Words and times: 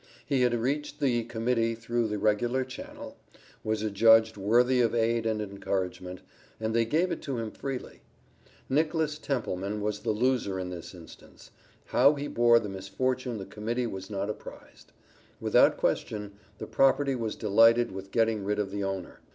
He 0.25 0.41
had 0.41 0.55
reached 0.55 0.99
the 0.99 1.23
Committee 1.25 1.75
through 1.75 2.07
the 2.07 2.17
regular 2.17 2.65
channel 2.65 3.17
was 3.63 3.83
adjudged 3.83 4.35
worthy 4.35 4.81
of 4.81 4.95
aid 4.95 5.27
and 5.27 5.39
encouragement, 5.43 6.21
and 6.59 6.73
they 6.73 6.85
gave 6.85 7.11
it 7.11 7.21
to 7.21 7.37
him 7.37 7.51
freely. 7.51 8.01
Nickless 8.67 9.19
Templeman 9.21 9.79
was 9.79 9.99
the 9.99 10.09
loser 10.09 10.57
in 10.57 10.71
this 10.71 10.95
instance; 10.95 11.51
how 11.85 12.15
he 12.15 12.27
bore 12.27 12.59
the 12.59 12.67
misfortune 12.67 13.37
the 13.37 13.45
Committee 13.45 13.85
was 13.85 14.09
not 14.09 14.27
apprised. 14.27 14.91
Without 15.39 15.77
question, 15.77 16.31
the 16.57 16.65
property 16.65 17.13
was 17.13 17.35
delighted 17.35 17.91
with 17.91 18.09
getting 18.09 18.43
rid 18.43 18.57
of 18.57 18.71
the 18.71 18.83
owner. 18.83 19.19